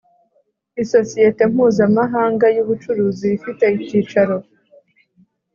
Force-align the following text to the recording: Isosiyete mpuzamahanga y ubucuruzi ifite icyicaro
Isosiyete 0.83 1.43
mpuzamahanga 1.51 2.45
y 2.55 2.59
ubucuruzi 2.63 3.25
ifite 3.37 3.65
icyicaro 3.77 4.37